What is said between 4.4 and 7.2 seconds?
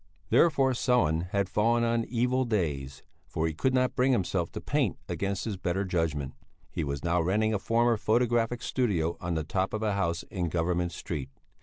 to paint against his better judgment. He was